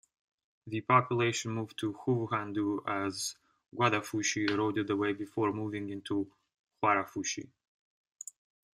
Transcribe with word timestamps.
The 0.65 0.81
population 0.81 1.51
moved 1.53 1.77
to 1.77 1.93
Huvuhandhoo 1.93 2.81
as 2.87 3.35
Gudhanfushi 3.75 4.49
eroded 4.49 4.89
away 4.89 5.13
before 5.13 5.53
moving 5.53 5.91
onto 5.91 6.25
Hoarafushi. 6.81 7.47